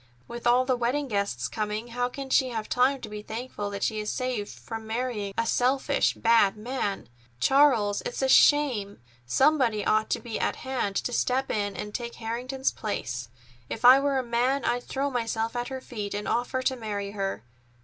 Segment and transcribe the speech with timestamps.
[0.27, 3.83] With all the wedding guests coming, how can she have time to be thankful that
[3.83, 7.07] she is saved from marrying a selfish, bad man?
[7.39, 8.99] Charles, it is a shame!
[9.27, 13.29] Somebody ought to be at hand to step in and take Harrington's place.
[13.69, 17.11] If I were a man, I'd throw myself at her feet and offer to marry
[17.11, 17.43] her.